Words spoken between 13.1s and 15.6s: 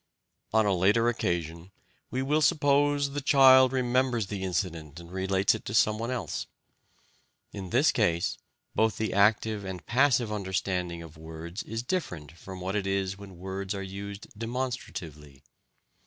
when words are used demonstratively.